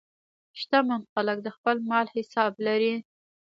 شتمن 0.59 1.01
خلک 1.13 1.37
د 1.43 1.47
خپل 1.57 1.77
مال 1.89 2.05
حساب 2.15 2.51
لري. 2.65 2.93